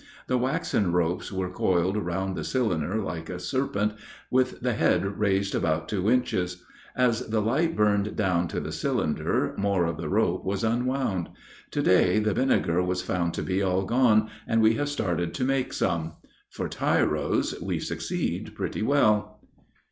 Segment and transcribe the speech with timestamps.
[0.25, 3.93] The waxen ropes were coiled round the cylinder like a serpent,
[4.31, 9.53] with the head raised about two inches; as the light burned down to the cylinder,
[9.59, 11.29] more of the rope was unwound.
[11.69, 15.43] To day the vinegar was found to be all gone, and we have started to
[15.45, 16.13] make some.
[16.49, 19.43] For tyros we succeed pretty well.